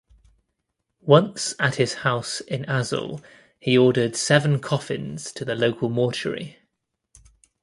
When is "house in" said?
2.01-2.67